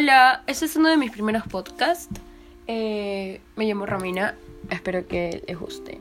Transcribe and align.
Hola, 0.00 0.44
este 0.46 0.66
es 0.66 0.76
uno 0.76 0.90
de 0.90 0.96
mis 0.96 1.10
primeros 1.10 1.42
podcasts. 1.48 2.20
Eh, 2.68 3.40
me 3.56 3.64
llamo 3.64 3.84
Romina, 3.84 4.36
espero 4.70 5.08
que 5.08 5.42
les 5.44 5.58
guste. 5.58 5.98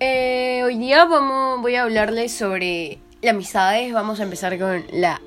Eh, 0.00 0.60
hoy 0.62 0.76
día 0.76 1.06
vamos, 1.06 1.62
voy 1.62 1.76
a 1.76 1.84
hablarles 1.84 2.30
sobre 2.30 2.98
las 3.22 3.30
amistades. 3.30 3.90
Vamos 3.94 4.20
a 4.20 4.24
empezar 4.24 4.58
con 4.58 4.84
las 4.92 5.18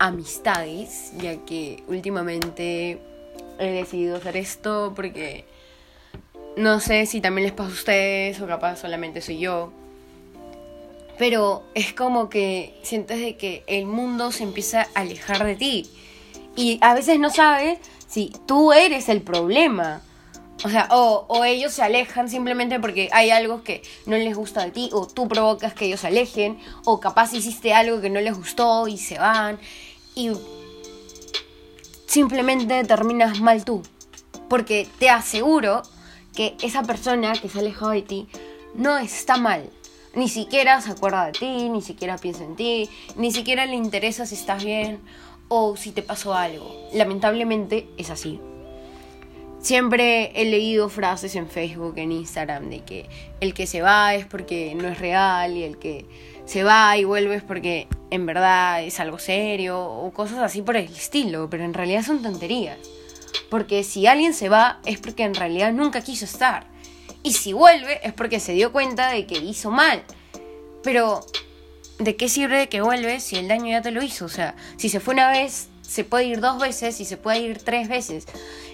amistades, 0.00 1.12
ya 1.18 1.36
que 1.44 1.84
últimamente 1.86 2.98
he 3.60 3.70
decidido 3.70 4.16
hacer 4.16 4.36
esto 4.36 4.92
porque 4.96 5.44
no 6.56 6.80
sé 6.80 7.06
si 7.06 7.20
también 7.20 7.44
les 7.44 7.52
pasa 7.52 7.70
a 7.70 7.74
ustedes 7.74 8.40
o 8.40 8.48
capaz 8.48 8.78
solamente 8.78 9.20
soy 9.20 9.38
yo. 9.38 9.72
Pero 11.16 11.62
es 11.76 11.92
como 11.92 12.28
que 12.28 12.74
sientes 12.82 13.20
de 13.20 13.36
que 13.36 13.62
el 13.68 13.86
mundo 13.86 14.32
se 14.32 14.42
empieza 14.42 14.88
a 14.96 15.02
alejar 15.02 15.44
de 15.44 15.54
ti. 15.54 15.90
Y 16.56 16.78
a 16.80 16.94
veces 16.94 17.20
no 17.20 17.28
sabes 17.30 17.78
si 18.08 18.32
tú 18.46 18.72
eres 18.72 19.08
el 19.10 19.22
problema. 19.22 20.00
O 20.64 20.70
sea, 20.70 20.88
o, 20.90 21.44
ellos 21.44 21.74
se 21.74 21.82
alejan 21.82 22.30
simplemente 22.30 22.80
porque 22.80 23.10
hay 23.12 23.30
algo 23.30 23.62
que 23.62 23.82
no 24.06 24.16
les 24.16 24.34
gusta 24.34 24.64
de 24.64 24.70
ti, 24.70 24.88
o 24.92 25.06
tú 25.06 25.28
provocas 25.28 25.74
que 25.74 25.84
ellos 25.84 26.00
se 26.00 26.06
alejen, 26.06 26.58
o 26.86 26.98
capaz 26.98 27.34
hiciste 27.34 27.74
algo 27.74 28.00
que 28.00 28.08
no 28.08 28.20
les 28.20 28.34
gustó 28.34 28.88
y 28.88 28.96
se 28.96 29.18
van. 29.18 29.58
Y 30.14 30.30
simplemente 32.06 32.82
terminas 32.84 33.40
mal 33.40 33.66
tú. 33.66 33.82
Porque 34.48 34.88
te 34.98 35.10
aseguro 35.10 35.82
que 36.34 36.56
esa 36.62 36.82
persona 36.84 37.34
que 37.34 37.50
se 37.50 37.58
ha 37.58 37.60
alejado 37.60 37.90
de 37.90 38.02
ti 38.02 38.28
no 38.74 38.96
está 38.96 39.36
mal. 39.36 39.68
Ni 40.14 40.30
siquiera 40.30 40.80
se 40.80 40.92
acuerda 40.92 41.26
de 41.26 41.32
ti, 41.32 41.68
ni 41.68 41.82
siquiera 41.82 42.16
piensa 42.16 42.44
en 42.44 42.56
ti, 42.56 42.88
ni 43.16 43.30
siquiera 43.32 43.66
le 43.66 43.74
interesa 43.74 44.24
si 44.24 44.34
estás 44.34 44.64
bien 44.64 45.00
o 45.48 45.76
si 45.76 45.92
te 45.92 46.02
pasó 46.02 46.34
algo. 46.34 46.88
Lamentablemente 46.92 47.88
es 47.96 48.10
así. 48.10 48.40
Siempre 49.60 50.30
he 50.40 50.44
leído 50.44 50.88
frases 50.88 51.34
en 51.34 51.48
Facebook, 51.48 51.94
en 51.96 52.12
Instagram, 52.12 52.70
de 52.70 52.80
que 52.80 53.08
el 53.40 53.52
que 53.52 53.66
se 53.66 53.82
va 53.82 54.14
es 54.14 54.26
porque 54.26 54.74
no 54.74 54.86
es 54.86 54.98
real 54.98 55.56
y 55.56 55.64
el 55.64 55.78
que 55.78 56.06
se 56.44 56.62
va 56.62 56.96
y 56.96 57.04
vuelve 57.04 57.34
es 57.34 57.42
porque 57.42 57.88
en 58.10 58.26
verdad 58.26 58.84
es 58.84 59.00
algo 59.00 59.18
serio 59.18 59.82
o 59.82 60.12
cosas 60.12 60.38
así 60.38 60.62
por 60.62 60.76
el 60.76 60.84
estilo, 60.84 61.50
pero 61.50 61.64
en 61.64 61.74
realidad 61.74 62.04
son 62.04 62.22
tonterías. 62.22 62.78
Porque 63.50 63.82
si 63.82 64.06
alguien 64.06 64.34
se 64.34 64.48
va 64.48 64.80
es 64.84 64.98
porque 64.98 65.24
en 65.24 65.34
realidad 65.34 65.72
nunca 65.72 66.00
quiso 66.00 66.24
estar. 66.26 66.68
Y 67.22 67.32
si 67.32 67.52
vuelve 67.52 67.98
es 68.06 68.12
porque 68.12 68.38
se 68.38 68.52
dio 68.52 68.70
cuenta 68.70 69.10
de 69.10 69.26
que 69.26 69.38
hizo 69.38 69.72
mal. 69.72 70.04
Pero 70.84 71.26
¿de 71.98 72.16
qué 72.16 72.28
sirve 72.28 72.68
que 72.68 72.80
vuelves 72.80 73.22
si 73.22 73.36
el 73.36 73.48
daño 73.48 73.70
ya 73.70 73.82
te 73.82 73.90
lo 73.90 74.02
hizo? 74.02 74.24
O 74.24 74.28
sea, 74.28 74.54
si 74.76 74.88
se 74.88 75.00
fue 75.00 75.14
una 75.14 75.30
vez, 75.30 75.68
se 75.82 76.04
puede 76.04 76.24
ir 76.24 76.40
dos 76.40 76.58
veces 76.58 77.00
y 77.00 77.04
se 77.04 77.16
puede 77.16 77.40
ir 77.40 77.58
tres 77.58 77.88
veces. 77.88 78.26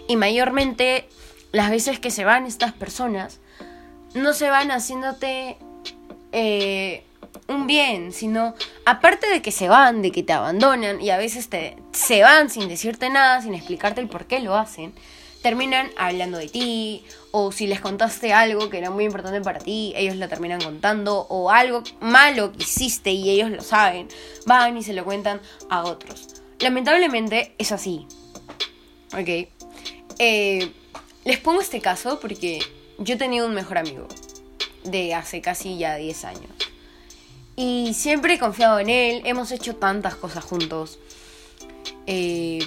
Y 0.09 0.17
mayormente 0.17 1.09
las 1.53 1.71
veces 1.71 1.99
que 1.99 2.11
se 2.11 2.25
van 2.25 2.47
estas 2.47 2.73
personas, 2.73 3.39
no 4.15 4.33
se 4.33 4.49
van 4.51 4.71
haciéndote 4.71 5.57
eh, 6.33 7.05
un 7.49 7.67
bien, 7.67 8.13
sino 8.13 8.55
aparte 8.87 9.29
de 9.29 9.43
que 9.43 9.53
se 9.53 9.69
van, 9.69 10.03
de 10.03 10.11
que 10.13 10.23
te 10.23 10.33
abandonan 10.33 11.01
y 11.01 11.11
a 11.11 11.19
veces 11.19 11.49
te, 11.49 11.77
se 11.93 12.23
van 12.23 12.51
sin 12.51 12.69
decirte 12.69 13.11
nada, 13.11 13.43
sin 13.43 13.55
explicarte 13.55 14.01
el 14.01 14.09
por 14.09 14.27
qué 14.27 14.41
lo 14.41 14.57
hacen 14.57 14.95
terminan 15.43 15.91
hablando 15.97 16.39
de 16.39 16.49
ti, 16.49 17.05
o 17.33 17.53
si 17.53 17.67
les 17.67 17.81
contaste 17.81 18.33
algo 18.33 18.71
que 18.71 18.79
era 18.79 18.91
muy 18.91 19.05
importante 19.05 19.41
para 19.41 19.59
ti, 19.59 19.93
ellos 19.97 20.17
lo 20.17 20.29
terminan 20.29 20.61
contando, 20.61 21.27
o 21.29 21.51
algo 21.51 21.83
malo 22.01 22.53
que 22.53 22.63
hiciste 22.63 23.11
y 23.11 23.29
ellos 23.29 23.51
lo 23.51 23.61
saben, 23.61 24.09
van 24.47 24.77
y 24.77 24.83
se 24.83 24.93
lo 24.95 25.05
cuentan 25.05 25.41
a 25.69 25.85
otros. 25.85 26.29
Lamentablemente 26.61 27.55
es 27.59 27.73
así. 27.73 28.07
Ok. 29.13 29.49
Eh, 30.19 30.73
les 31.25 31.39
pongo 31.39 31.61
este 31.61 31.81
caso 31.81 32.21
porque 32.21 32.61
yo 32.99 33.19
tenía 33.19 33.45
un 33.45 33.53
mejor 33.53 33.79
amigo 33.79 34.07
de 34.85 35.15
hace 35.15 35.41
casi 35.41 35.77
ya 35.77 35.97
10 35.97 36.25
años. 36.25 36.51
Y 37.65 37.95
siempre 37.95 38.35
he 38.35 38.39
confiado 38.41 38.81
en 38.81 38.91
él, 38.91 39.23
hemos 39.25 39.53
hecho 39.53 39.77
tantas 39.77 40.17
cosas 40.17 40.43
juntos. 40.43 40.99
Eh, 42.09 42.59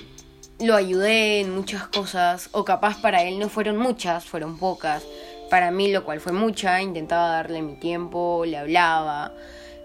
lo 0.62 0.74
ayudé 0.74 1.42
en 1.42 1.54
muchas 1.54 1.86
cosas, 1.90 2.48
o 2.54 2.64
capaz 2.64 3.02
para 3.02 3.22
él 3.24 3.38
no 3.38 3.50
fueron 3.50 3.76
muchas, 3.76 4.24
fueron 4.24 4.58
pocas. 4.58 5.04
Para 5.50 5.70
mí, 5.70 5.92
lo 5.92 6.06
cual 6.06 6.22
fue 6.22 6.32
mucha, 6.32 6.82
intentaba 6.82 7.28
darle 7.28 7.62
mi 7.62 7.76
tiempo, 7.76 8.46
le 8.46 8.56
hablaba. 8.56 9.34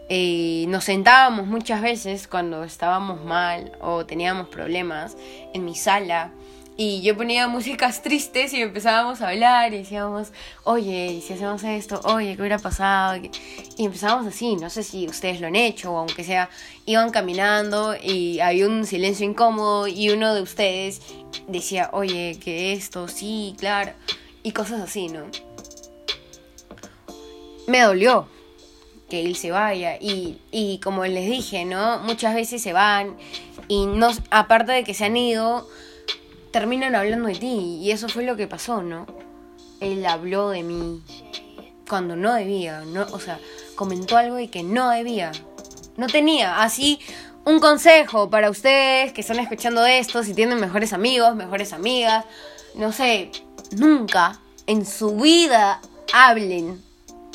Eh, 0.09 0.67
nos 0.69 0.85
sentábamos 0.85 1.49
muchas 1.49 1.83
veces 1.83 2.29
cuando 2.29 2.63
estábamos 2.63 3.25
mal 3.25 3.73
o 3.81 4.07
teníamos 4.07 4.47
problemas 4.47 5.17
en 5.53 5.65
mi 5.65 5.75
sala 5.75 6.31
y 6.77 7.03
yo 7.03 7.17
ponía 7.17 7.47
músicas 7.47 8.03
tristes 8.03 8.53
y 8.55 8.63
empezábamos 8.63 9.21
a 9.21 9.29
hablar 9.29 9.75
y 9.75 9.79
decíamos, 9.79 10.33
oye, 10.65 11.13
¿y 11.13 11.21
si 11.21 11.35
hacemos 11.35 11.63
esto? 11.65 12.01
Oye, 12.05 12.35
¿qué 12.35 12.43
hubiera 12.43 12.59
pasado? 12.59 13.21
Y 13.77 13.85
empezábamos 13.85 14.27
así, 14.27 14.57
no 14.57 14.71
sé 14.71 14.83
si 14.83 15.07
ustedes 15.07 15.41
lo 15.41 15.49
han 15.49 15.57
hecho 15.57 15.93
o 15.93 15.99
aunque 15.99 16.25
sea, 16.25 16.49
iban 16.87 17.11
caminando 17.11 17.95
y 18.03 18.41
había 18.41 18.67
un 18.67 18.87
silencio 18.87 19.27
incómodo 19.27 19.89
y 19.89 20.11
uno 20.11 20.35
de 20.35 20.43
ustedes 20.43 21.03
decía, 21.49 21.91
oye, 21.93 22.39
que 22.43 22.73
esto, 22.73 23.09
sí, 23.09 23.55
claro, 23.59 23.93
y 24.43 24.53
cosas 24.53 24.81
así, 24.81 25.09
¿no? 25.09 25.27
Me 27.67 27.83
dolió 27.83 28.27
que 29.11 29.27
él 29.27 29.37
se 29.37 29.51
vaya 29.51 29.97
y, 30.01 30.39
y 30.51 30.79
como 30.79 31.05
les 31.05 31.29
dije, 31.29 31.67
¿no? 31.67 31.99
Muchas 31.99 32.35
veces 32.35 32.63
se 32.63 32.73
van 32.73 33.17
y 33.69 33.87
no, 33.87 34.11
aparte 34.31 34.73
de 34.73 34.85
que 34.85 34.95
se 34.95 35.05
han 35.05 35.17
ido, 35.17 35.69
terminan 36.53 36.95
hablando 36.95 37.29
de 37.29 37.35
ti. 37.35 37.79
Y 37.81 37.91
eso 37.91 38.09
fue 38.09 38.25
lo 38.25 38.37
que 38.37 38.47
pasó, 38.47 38.83
¿no? 38.83 39.07
Él 39.81 40.05
habló 40.07 40.51
de 40.51 40.63
mí 40.63 41.03
cuando 41.89 42.17
no 42.17 42.35
debía, 42.35 42.83
¿no? 42.87 43.07
O 43.13 43.19
sea, 43.19 43.39
comentó 43.75 44.17
algo 44.17 44.39
y 44.39 44.49
que 44.49 44.63
no 44.63 44.91
debía. 44.91 45.33
No 45.97 46.07
tenía. 46.07 46.63
Así, 46.63 47.01
un 47.45 47.61
consejo 47.61 48.31
para 48.31 48.51
ustedes 48.51 49.13
que 49.13 49.23
están 49.23 49.39
escuchando 49.39 49.85
esto, 49.87 50.23
si 50.23 50.35
tienen 50.35 50.61
mejores 50.61 50.93
amigos, 50.93 51.35
mejores 51.35 51.73
amigas, 51.73 52.25
no 52.75 52.93
sé, 52.93 53.31
nunca 53.73 54.39
en 54.67 54.87
su 54.87 55.17
vida 55.17 55.81
hablen 56.13 56.83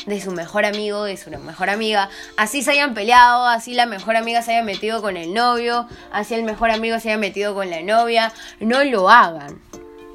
de 0.05 0.21
su 0.21 0.31
mejor 0.31 0.65
amigo, 0.65 1.03
de 1.03 1.17
su 1.17 1.29
mejor 1.31 1.69
amiga, 1.69 2.09
así 2.37 2.61
se 2.61 2.71
hayan 2.71 2.93
peleado, 2.93 3.47
así 3.47 3.73
la 3.73 3.85
mejor 3.85 4.15
amiga 4.15 4.41
se 4.41 4.53
haya 4.53 4.63
metido 4.63 5.01
con 5.01 5.17
el 5.17 5.33
novio, 5.33 5.87
así 6.11 6.35
el 6.35 6.43
mejor 6.43 6.71
amigo 6.71 6.99
se 6.99 7.09
haya 7.09 7.17
metido 7.17 7.55
con 7.55 7.69
la 7.69 7.81
novia, 7.81 8.31
no 8.59 8.83
lo 8.83 9.09
hagan, 9.09 9.59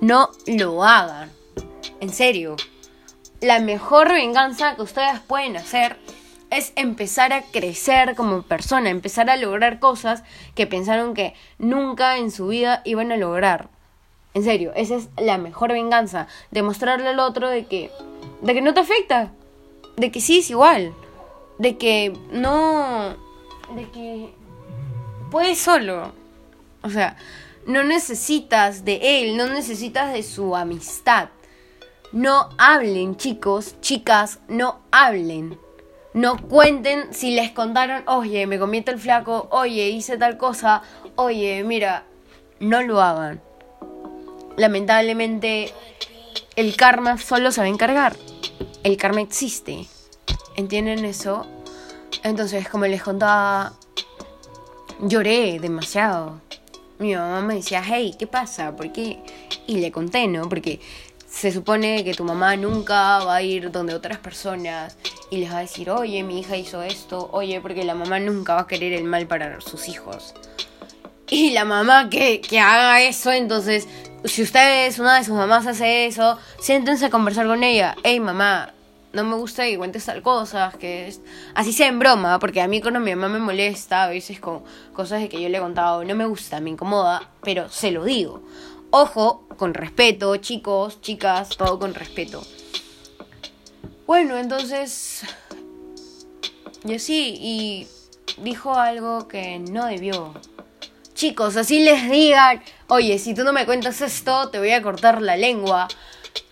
no 0.00 0.30
lo 0.46 0.84
hagan, 0.84 1.30
en 2.00 2.12
serio. 2.12 2.56
La 3.41 3.58
mejor 3.58 4.12
venganza 4.12 4.76
que 4.76 4.82
ustedes 4.82 5.18
pueden 5.20 5.56
hacer 5.56 5.97
es 6.50 6.72
empezar 6.76 7.32
a 7.32 7.42
crecer 7.42 8.14
como 8.14 8.42
persona, 8.42 8.91
empezar 8.91 9.30
a 9.30 9.36
lograr 9.36 9.78
cosas 9.78 10.22
que 10.54 10.66
pensaron 10.66 11.14
que 11.14 11.34
nunca 11.58 12.18
en 12.18 12.30
su 12.30 12.48
vida 12.48 12.82
iban 12.84 13.12
a 13.12 13.16
lograr. 13.16 13.68
En 14.34 14.44
serio, 14.44 14.72
esa 14.76 14.97
es 14.97 15.08
la 15.16 15.38
mejor 15.38 15.72
venganza, 15.72 16.28
demostrarle 16.50 17.08
al 17.08 17.18
otro 17.18 17.48
de 17.48 17.66
que 17.66 17.91
de 18.42 18.54
que 18.54 18.62
no 18.62 18.74
te 18.74 18.80
afecta, 18.80 19.32
de 20.00 20.10
que 20.10 20.20
sí 20.22 20.38
es 20.38 20.50
igual, 20.50 20.94
de 21.58 21.76
que 21.76 22.14
no, 22.32 23.16
de 23.76 23.88
que 23.90 24.32
puedes 25.30 25.58
solo, 25.58 26.12
o 26.82 26.88
sea, 26.88 27.18
no 27.66 27.84
necesitas 27.84 28.86
de 28.86 29.20
él, 29.20 29.36
no 29.36 29.46
necesitas 29.46 30.14
de 30.14 30.22
su 30.22 30.56
amistad. 30.56 31.28
No 32.12 32.48
hablen, 32.58 33.16
chicos, 33.16 33.76
chicas, 33.82 34.40
no 34.48 34.80
hablen. 34.90 35.58
No 36.14 36.38
cuenten 36.38 37.12
si 37.12 37.32
les 37.32 37.52
contaron, 37.52 38.02
oye, 38.08 38.46
me 38.46 38.58
convierte 38.58 38.90
el 38.90 38.98
flaco, 38.98 39.46
oye, 39.52 39.90
hice 39.90 40.16
tal 40.18 40.38
cosa, 40.38 40.82
oye, 41.14 41.62
mira, 41.62 42.04
no 42.58 42.82
lo 42.82 43.00
hagan. 43.00 43.41
Lamentablemente, 44.56 45.72
el 46.56 46.74
karma 46.74 47.16
solo 47.18 47.53
se 47.53 47.60
va 47.60 47.66
a 47.66 47.70
encargar 47.70 48.16
el 48.82 48.97
karma 48.97 49.21
existe. 49.21 49.86
¿Entienden 50.56 51.04
eso? 51.04 51.47
Entonces, 52.22 52.68
como 52.68 52.86
les 52.86 53.03
contaba, 53.03 53.72
lloré 55.00 55.59
demasiado. 55.59 56.41
Mi 56.98 57.15
mamá 57.15 57.41
me 57.41 57.54
decía, 57.54 57.82
hey, 57.84 58.15
¿qué 58.18 58.27
pasa? 58.27 58.77
¿Por 58.77 58.92
qué? 58.92 59.22
Y 59.66 59.78
le 59.78 59.91
conté, 59.91 60.27
¿no? 60.27 60.48
Porque 60.48 60.80
se 61.27 61.53
supone 61.53 62.04
que 62.04 62.15
tu 62.15 62.24
mamá 62.24 62.56
nunca 62.56 63.24
va 63.24 63.36
a 63.36 63.42
ir 63.42 63.71
donde 63.71 63.94
otras 63.94 64.18
personas 64.18 64.97
y 65.30 65.38
les 65.38 65.50
va 65.50 65.59
a 65.59 65.60
decir, 65.60 65.88
oye, 65.91 66.22
mi 66.22 66.41
hija 66.41 66.56
hizo 66.56 66.82
esto, 66.82 67.30
oye, 67.32 67.60
porque 67.60 67.84
la 67.84 67.94
mamá 67.94 68.18
nunca 68.18 68.54
va 68.54 68.62
a 68.62 68.66
querer 68.66 68.92
el 68.92 69.04
mal 69.04 69.27
para 69.27 69.60
sus 69.60 69.88
hijos. 69.88 70.34
Y 71.28 71.50
la 71.50 71.65
mamá 71.65 72.10
que, 72.10 72.41
que 72.41 72.59
haga 72.59 73.03
eso, 73.03 73.30
entonces 73.30 73.86
si 74.24 74.42
ustedes, 74.42 74.98
una 74.98 75.18
de 75.18 75.24
sus 75.24 75.34
mamás 75.34 75.66
hace 75.66 76.06
eso, 76.06 76.38
siéntense 76.60 77.06
a 77.06 77.10
conversar 77.10 77.46
con 77.46 77.62
ella. 77.62 77.96
Hey 78.02 78.20
mamá, 78.20 78.72
no 79.12 79.24
me 79.24 79.34
gusta 79.34 79.64
que 79.64 79.78
cuentes 79.78 80.04
tal 80.04 80.22
cosas, 80.22 80.76
que. 80.76 81.14
Así 81.54 81.72
sea 81.72 81.88
en 81.88 81.98
broma, 81.98 82.38
porque 82.38 82.60
a 82.60 82.68
mí 82.68 82.80
cuando 82.80 83.00
mi 83.00 83.14
mamá 83.14 83.28
me 83.28 83.44
molesta, 83.44 84.04
a 84.04 84.08
veces 84.08 84.40
con 84.40 84.62
cosas 84.92 85.20
de 85.20 85.28
que 85.28 85.40
yo 85.40 85.48
le 85.48 85.58
he 85.58 85.60
contado, 85.60 86.04
no 86.04 86.14
me 86.14 86.26
gusta, 86.26 86.60
me 86.60 86.70
incomoda, 86.70 87.30
pero 87.42 87.68
se 87.68 87.90
lo 87.90 88.04
digo. 88.04 88.42
Ojo, 88.90 89.46
con 89.56 89.74
respeto, 89.74 90.36
chicos, 90.36 91.00
chicas, 91.00 91.50
todo 91.50 91.78
con 91.78 91.94
respeto. 91.94 92.42
Bueno, 94.06 94.36
entonces... 94.36 95.22
Yo 96.82 96.98
sí, 96.98 97.36
y 97.40 97.86
dijo 98.42 98.74
algo 98.74 99.28
que 99.28 99.58
no 99.58 99.86
debió. 99.86 100.32
Chicos, 101.20 101.58
así 101.58 101.80
les 101.80 102.08
digan, 102.08 102.62
oye, 102.86 103.18
si 103.18 103.34
tú 103.34 103.44
no 103.44 103.52
me 103.52 103.66
cuentas 103.66 104.00
esto, 104.00 104.48
te 104.48 104.58
voy 104.58 104.70
a 104.70 104.80
cortar 104.80 105.20
la 105.20 105.36
lengua. 105.36 105.86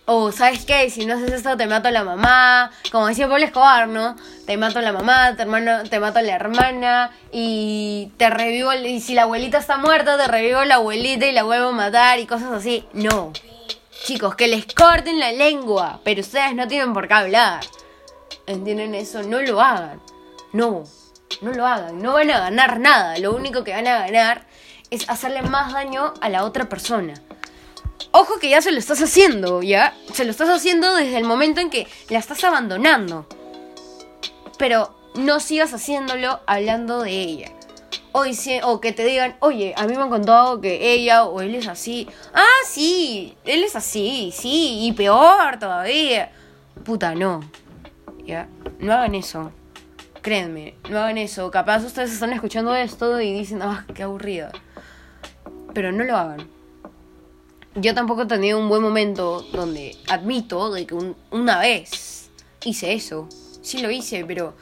O, 0.05 0.31
¿sabes 0.31 0.63
qué? 0.63 0.91
Si 0.91 1.07
no 1.07 1.15
haces 1.15 1.31
esto, 1.31 1.57
te 1.57 1.65
mato 1.65 1.87
a 1.87 1.91
la 1.91 2.03
mamá. 2.03 2.69
Como 2.91 3.07
decía 3.07 3.27
Pablo 3.27 3.45
Escobar, 3.45 3.87
¿no? 3.87 4.15
Te 4.45 4.57
mato 4.57 4.77
a 4.77 4.83
la 4.83 4.93
mamá, 4.93 5.35
te, 5.35 5.47
mato 5.47 6.19
a 6.19 6.21
la 6.21 6.35
hermana. 6.35 7.09
Y 7.31 8.11
te 8.17 8.29
revivo. 8.29 8.71
Y 8.71 8.99
si 9.01 9.15
la 9.15 9.23
abuelita 9.23 9.57
está 9.57 9.77
muerta, 9.77 10.19
te 10.19 10.27
revivo 10.27 10.59
a 10.59 10.65
la 10.65 10.75
abuelita 10.75 11.25
y 11.25 11.31
la 11.31 11.41
vuelvo 11.41 11.69
a 11.69 11.71
matar 11.71 12.19
y 12.19 12.27
cosas 12.27 12.51
así. 12.51 12.85
No. 12.93 13.33
Chicos, 14.03 14.35
que 14.35 14.47
les 14.47 14.67
corten 14.67 15.19
la 15.19 15.31
lengua. 15.31 15.99
Pero 16.03 16.21
ustedes 16.21 16.53
no 16.53 16.67
tienen 16.67 16.93
por 16.93 17.07
qué 17.07 17.15
hablar. 17.15 17.61
¿Entienden 18.45 18.93
eso? 18.93 19.23
No 19.23 19.41
lo 19.41 19.61
hagan. 19.61 19.99
No. 20.53 20.83
No 21.41 21.53
lo 21.53 21.65
hagan. 21.65 21.99
No 21.99 22.13
van 22.13 22.29
a 22.29 22.39
ganar 22.39 22.79
nada. 22.79 23.17
Lo 23.17 23.35
único 23.35 23.63
que 23.63 23.73
van 23.73 23.87
a 23.87 24.05
ganar 24.05 24.47
es 24.91 25.09
hacerle 25.09 25.41
más 25.41 25.73
daño 25.73 26.13
a 26.21 26.29
la 26.29 26.43
otra 26.43 26.69
persona. 26.69 27.13
Ojo 28.11 28.39
que 28.39 28.49
ya 28.49 28.61
se 28.61 28.71
lo 28.71 28.79
estás 28.79 29.01
haciendo, 29.01 29.61
¿ya? 29.61 29.93
Se 30.13 30.25
lo 30.25 30.31
estás 30.31 30.49
haciendo 30.49 30.95
desde 30.95 31.17
el 31.17 31.25
momento 31.25 31.61
en 31.61 31.69
que 31.69 31.87
la 32.09 32.19
estás 32.19 32.43
abandonando. 32.43 33.27
Pero 34.57 34.95
no 35.15 35.39
sigas 35.39 35.73
haciéndolo 35.73 36.39
hablando 36.47 37.01
de 37.01 37.11
ella. 37.11 37.51
O, 38.11 38.23
o 38.63 38.81
que 38.81 38.91
te 38.91 39.05
digan, 39.05 39.35
oye, 39.39 39.75
a 39.77 39.85
mí 39.85 39.95
me 39.95 40.01
han 40.01 40.09
contado 40.09 40.59
que 40.59 40.93
ella 40.93 41.25
o 41.25 41.41
él 41.41 41.53
es 41.53 41.67
así. 41.67 42.07
Ah, 42.33 42.45
sí, 42.65 43.37
él 43.45 43.63
es 43.63 43.75
así, 43.75 44.33
sí, 44.35 44.79
y 44.87 44.93
peor 44.93 45.59
todavía. 45.59 46.31
Puta, 46.83 47.13
no. 47.13 47.41
¿Ya? 48.25 48.47
No 48.79 48.93
hagan 48.93 49.13
eso. 49.13 49.51
Créanme, 50.21 50.75
no 50.89 50.97
hagan 50.97 51.19
eso. 51.19 51.51
Capaz 51.51 51.83
ustedes 51.83 52.11
están 52.11 52.33
escuchando 52.33 52.73
esto 52.75 53.21
y 53.21 53.31
dicen, 53.31 53.61
ah, 53.61 53.85
qué 53.93 54.03
aburrida. 54.03 54.51
Pero 55.73 55.91
no 55.91 56.03
lo 56.03 56.15
hagan 56.15 56.59
yo 57.75 57.93
tampoco 57.93 58.23
he 58.23 58.25
tenido 58.25 58.57
un 58.57 58.69
buen 58.69 58.81
momento 58.81 59.41
donde 59.53 59.95
admito 60.07 60.71
de 60.71 60.85
que 60.85 60.95
una 61.31 61.59
vez 61.59 62.29
hice 62.63 62.93
eso. 62.93 63.27
Sí 63.61 63.79
lo 63.79 63.91
hice, 63.91 64.25
pero 64.25 64.55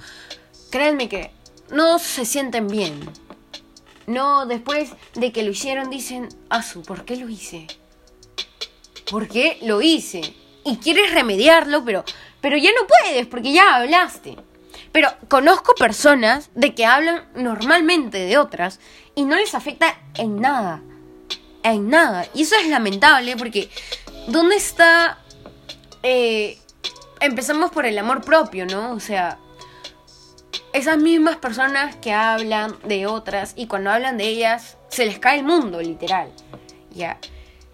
créanme 0.69 1.07
que 1.07 1.31
no 1.71 1.99
se 1.99 2.25
sienten 2.25 2.67
bien. 2.67 2.99
No, 4.05 4.45
después 4.45 4.91
de 5.15 5.31
que 5.31 5.43
lo 5.43 5.51
hicieron 5.51 5.89
dicen, 5.89 6.29
Asu, 6.49 6.81
¿por 6.81 7.05
qué 7.05 7.17
lo 7.17 7.29
hice? 7.29 7.67
¿Por 9.09 9.27
qué 9.27 9.57
lo 9.61 9.81
hice? 9.81 10.21
Y 10.63 10.77
quieres 10.77 11.13
remediarlo, 11.13 11.83
pero, 11.85 12.03
pero 12.41 12.57
ya 12.57 12.71
no 12.71 12.87
puedes 12.87 13.25
porque 13.27 13.53
ya 13.53 13.75
hablaste. 13.75 14.37
Pero 14.91 15.09
conozco 15.27 15.73
personas 15.75 16.49
de 16.55 16.73
que 16.73 16.85
hablan 16.85 17.25
normalmente 17.35 18.17
de 18.17 18.37
otras 18.37 18.79
y 19.15 19.25
no 19.25 19.35
les 19.35 19.55
afecta 19.55 19.97
en 20.15 20.41
nada 20.41 20.81
en 21.73 21.89
nada. 21.89 22.27
Y 22.33 22.43
eso 22.43 22.55
es 22.55 22.67
lamentable 22.67 23.35
porque 23.37 23.69
¿dónde 24.27 24.55
está... 24.55 25.19
Eh, 26.03 26.57
empezamos 27.19 27.71
por 27.71 27.85
el 27.85 27.97
amor 27.97 28.21
propio, 28.21 28.65
¿no? 28.65 28.91
O 28.91 28.99
sea, 28.99 29.39
esas 30.73 30.97
mismas 30.97 31.37
personas 31.37 31.95
que 31.95 32.13
hablan 32.13 32.77
de 32.83 33.07
otras 33.07 33.53
y 33.55 33.67
cuando 33.67 33.91
hablan 33.91 34.17
de 34.17 34.27
ellas 34.27 34.77
se 34.89 35.05
les 35.05 35.19
cae 35.19 35.39
el 35.39 35.45
mundo, 35.45 35.81
literal. 35.81 36.31
Ya. 36.91 37.19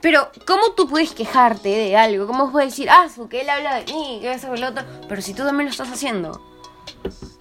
Pero, 0.01 0.31
¿cómo 0.45 0.71
tú 0.71 0.87
puedes 0.87 1.13
quejarte 1.13 1.69
de 1.69 1.95
algo? 1.95 2.27
¿Cómo 2.27 2.51
puedes 2.51 2.71
decir, 2.71 2.89
ah, 2.89 3.07
que 3.29 3.41
él 3.41 3.49
habla 3.49 3.75
de 3.75 3.93
mí, 3.93 4.19
que 4.21 4.33
eso, 4.33 4.53
lo 4.55 4.67
otro? 4.67 4.83
Pero 5.07 5.21
si 5.21 5.33
tú 5.33 5.43
también 5.43 5.65
lo 5.65 5.71
estás 5.71 5.91
haciendo. 5.91 6.41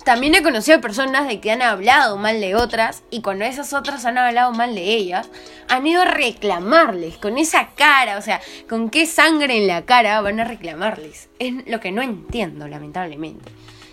También 0.04 0.34
he 0.34 0.42
conocido 0.42 0.80
personas 0.80 1.28
de 1.28 1.40
que 1.40 1.52
han 1.52 1.62
hablado 1.62 2.16
mal 2.16 2.40
de 2.40 2.56
otras 2.56 3.04
y 3.10 3.22
cuando 3.22 3.44
esas 3.44 3.72
otras 3.72 4.04
han 4.04 4.18
hablado 4.18 4.52
mal 4.52 4.74
de 4.74 4.82
ellas, 4.82 5.30
han 5.68 5.86
ido 5.86 6.02
a 6.02 6.06
reclamarles 6.06 7.18
con 7.18 7.38
esa 7.38 7.68
cara, 7.76 8.18
o 8.18 8.22
sea, 8.22 8.40
con 8.68 8.90
qué 8.90 9.06
sangre 9.06 9.56
en 9.56 9.68
la 9.68 9.84
cara 9.84 10.20
van 10.20 10.40
a 10.40 10.44
reclamarles. 10.44 11.28
Es 11.38 11.52
lo 11.68 11.78
que 11.78 11.92
no 11.92 12.02
entiendo, 12.02 12.66
lamentablemente. 12.66 13.52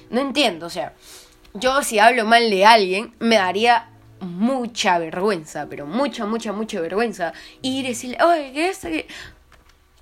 No 0.10 0.20
entiendo, 0.22 0.66
o 0.66 0.70
sea, 0.72 0.94
yo 1.54 1.84
si 1.84 2.00
hablo 2.00 2.26
mal 2.26 2.50
de 2.50 2.66
alguien, 2.66 3.14
me 3.20 3.36
daría 3.36 3.90
mucha 4.20 4.98
vergüenza, 4.98 5.68
pero 5.70 5.86
mucha, 5.86 6.26
mucha, 6.26 6.52
mucha 6.52 6.82
vergüenza 6.82 7.34
ir 7.62 7.86
y 7.86 7.90
decirle, 7.90 8.18
oye, 8.24 8.52
¿qué 8.52 8.70
es? 8.70 8.82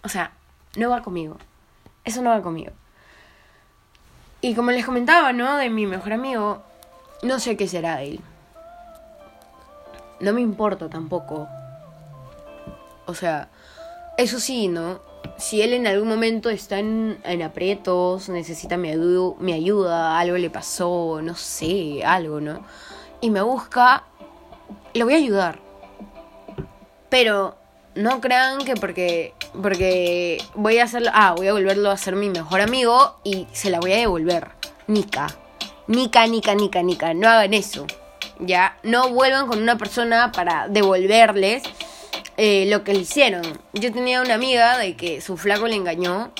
O 0.03 0.09
sea, 0.09 0.31
no 0.77 0.89
va 0.89 1.01
conmigo. 1.01 1.37
Eso 2.05 2.21
no 2.21 2.29
va 2.29 2.41
conmigo. 2.41 2.71
Y 4.47 4.55
como 4.55 4.71
les 4.71 4.85
comentaba, 4.85 5.33
¿no? 5.33 5.57
De 5.57 5.69
mi 5.69 5.85
mejor 5.85 6.13
amigo, 6.13 6.61
no 7.21 7.37
sé 7.37 7.57
qué 7.57 7.67
será 7.67 7.97
de 7.97 8.11
él. 8.11 8.21
No 10.21 10.31
me 10.31 10.39
importa 10.39 10.87
tampoco. 10.87 11.49
O 13.07 13.13
sea, 13.13 13.49
eso 14.17 14.39
sí, 14.39 14.69
¿no? 14.69 15.01
Si 15.37 15.61
él 15.61 15.73
en 15.73 15.85
algún 15.85 16.07
momento 16.07 16.49
está 16.49 16.79
en, 16.79 17.41
aprietos, 17.43 18.29
necesita 18.29 18.77
mi, 18.77 18.93
mi 19.39 19.51
ayuda, 19.51 20.17
algo 20.17 20.37
le 20.37 20.49
pasó, 20.49 21.19
no 21.21 21.35
sé, 21.35 22.05
algo, 22.05 22.39
¿no? 22.39 22.61
Y 23.19 23.31
me 23.31 23.41
busca, 23.41 24.05
le 24.93 25.03
voy 25.03 25.15
a 25.15 25.17
ayudar. 25.17 25.59
Pero 27.09 27.57
no 27.97 28.21
crean 28.21 28.63
que 28.63 28.75
porque 28.75 29.33
porque 29.61 30.41
voy 30.53 30.77
a 30.77 30.83
hacerlo, 30.83 31.09
ah, 31.13 31.33
voy 31.35 31.47
a 31.47 31.53
volverlo 31.53 31.89
a 31.89 31.97
ser 31.97 32.15
mi 32.15 32.29
mejor 32.29 32.61
amigo 32.61 33.19
y 33.23 33.47
se 33.51 33.69
la 33.69 33.79
voy 33.79 33.93
a 33.93 33.97
devolver. 33.97 34.49
Nica. 34.87 35.27
Nica, 35.87 36.27
nica, 36.27 36.53
nica, 36.53 36.83
nica, 36.83 37.13
no 37.13 37.27
hagan 37.27 37.53
eso. 37.53 37.87
Ya, 38.39 38.77
no 38.83 39.09
vuelvan 39.09 39.47
con 39.47 39.61
una 39.61 39.77
persona 39.77 40.31
para 40.31 40.67
devolverles 40.67 41.63
eh, 42.35 42.67
lo 42.69 42.83
que 42.83 42.93
le 42.93 42.99
hicieron. 42.99 43.41
Yo 43.73 43.91
tenía 43.91 44.21
una 44.21 44.35
amiga 44.35 44.77
de 44.77 44.95
que 44.95 45.21
su 45.21 45.37
flaco 45.37 45.67
le 45.67 45.75
engañó 45.75 46.31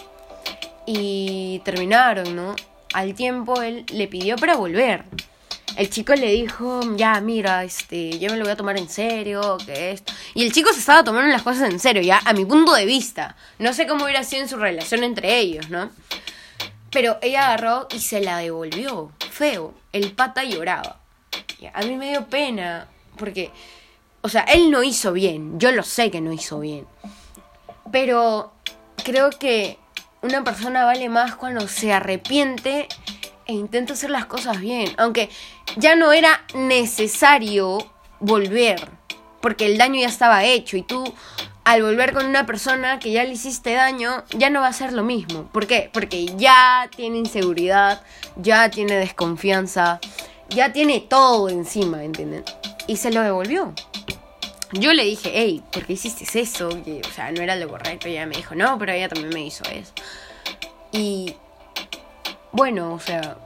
y 0.85 1.61
terminaron, 1.65 2.35
¿no? 2.35 2.55
Al 2.93 3.15
tiempo 3.15 3.61
él 3.61 3.85
le 3.91 4.07
pidió 4.07 4.35
para 4.35 4.55
volver 4.55 5.05
el 5.77 5.91
chico 5.91 6.15
le 6.15 6.31
dijo, 6.31 6.81
ya, 6.95 7.21
mira, 7.21 7.63
este, 7.63 8.17
yo 8.17 8.31
me 8.31 8.37
lo 8.37 8.43
voy 8.43 8.53
a 8.53 8.57
tomar 8.57 8.77
en 8.77 8.89
serio, 8.89 9.57
que 9.63 9.91
esto. 9.91 10.11
Y 10.33 10.43
el 10.43 10.51
chico 10.51 10.73
se 10.73 10.79
estaba 10.79 11.03
tomando 11.03 11.31
las 11.31 11.43
cosas 11.43 11.69
en 11.69 11.79
serio, 11.79 12.01
ya, 12.01 12.19
a 12.25 12.33
mi 12.33 12.45
punto 12.45 12.73
de 12.73 12.85
vista. 12.85 13.35
No 13.59 13.71
sé 13.73 13.85
cómo 13.85 14.05
hubiera 14.05 14.23
sido 14.23 14.41
en 14.41 14.49
su 14.49 14.57
relación 14.57 15.03
entre 15.03 15.37
ellos, 15.37 15.69
¿no? 15.69 15.91
Pero 16.89 17.19
ella 17.21 17.45
agarró 17.45 17.87
y 17.93 17.99
se 17.99 18.21
la 18.21 18.39
devolvió. 18.39 19.11
Feo. 19.29 19.75
El 19.93 20.13
pata 20.13 20.43
lloraba. 20.43 20.99
A 21.73 21.81
mí 21.83 21.95
me 21.95 22.09
dio 22.09 22.25
pena, 22.25 22.87
porque, 23.15 23.51
o 24.21 24.29
sea, 24.29 24.41
él 24.41 24.71
no 24.71 24.81
hizo 24.81 25.13
bien. 25.13 25.59
Yo 25.59 25.71
lo 25.71 25.83
sé 25.83 26.09
que 26.09 26.21
no 26.21 26.33
hizo 26.33 26.59
bien. 26.59 26.87
Pero 27.91 28.51
creo 29.03 29.29
que 29.29 29.77
una 30.23 30.43
persona 30.43 30.85
vale 30.85 31.07
más 31.07 31.35
cuando 31.35 31.67
se 31.67 31.93
arrepiente 31.93 32.87
e 33.47 33.53
intenta 33.53 33.93
hacer 33.93 34.09
las 34.09 34.25
cosas 34.25 34.59
bien. 34.59 34.93
Aunque 34.97 35.29
ya 35.77 35.95
no 35.95 36.11
era 36.11 36.43
necesario 36.53 37.79
volver, 38.19 38.89
porque 39.41 39.65
el 39.65 39.77
daño 39.77 40.01
ya 40.01 40.07
estaba 40.07 40.43
hecho 40.43 40.77
y 40.77 40.81
tú 40.81 41.13
al 41.67 41.83
volver 41.83 42.13
con 42.13 42.25
una 42.25 42.45
persona 42.45 42.97
que 42.97 43.11
ya 43.11 43.25
le 43.25 43.33
hiciste 43.33 43.73
daño, 43.73 44.23
ya 44.37 44.49
no 44.49 44.61
va 44.61 44.67
a 44.67 44.73
ser 44.73 44.93
lo 44.93 45.03
mismo. 45.03 45.49
¿Por 45.51 45.67
qué? 45.67 45.89
Porque 45.91 46.25
ya 46.37 46.89
tiene 46.95 47.17
inseguridad, 47.17 48.01
ya 48.37 48.69
tiene 48.69 48.95
desconfianza, 48.95 49.99
ya 50.47 50.71
tiene 50.71 51.01
todo 51.01 51.49
encima, 51.49 52.05
¿entienden? 52.05 52.45
Y 52.87 52.95
se 52.95 53.11
lo 53.11 53.21
devolvió. 53.21 53.73
Yo 54.71 54.93
le 54.93 55.03
dije, 55.03 55.29
hey, 55.33 55.61
¿por 55.69 55.85
qué 55.85 55.93
hiciste 55.93 56.39
eso? 56.39 56.69
o 56.69 57.13
sea, 57.13 57.33
no 57.33 57.41
era 57.41 57.57
lo 57.57 57.67
correcto. 57.67 58.07
Y 58.07 58.11
ella 58.11 58.27
me 58.27 58.37
dijo, 58.37 58.55
no, 58.55 58.77
pero 58.77 58.93
ella 58.93 59.09
también 59.09 59.33
me 59.33 59.45
hizo 59.45 59.65
eso. 59.65 59.91
Y 60.93 61.35
bueno, 62.51 62.93
o 62.93 62.99
sea, 62.99 63.37